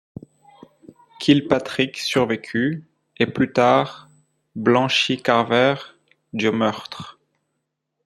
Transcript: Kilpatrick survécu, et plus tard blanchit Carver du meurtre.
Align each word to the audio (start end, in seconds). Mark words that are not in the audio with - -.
Kilpatrick 1.19 1.99
survécu, 1.99 2.83
et 3.17 3.27
plus 3.27 3.53
tard 3.53 4.09
blanchit 4.55 5.21
Carver 5.21 5.75
du 6.33 6.49
meurtre. 6.49 7.19